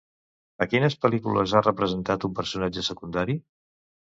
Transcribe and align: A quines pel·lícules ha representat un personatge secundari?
A 0.65 0.67
quines 0.71 0.95
pel·lícules 1.05 1.53
ha 1.53 1.61
representat 1.67 2.27
un 2.31 2.35
personatge 2.41 2.87
secundari? 2.89 3.39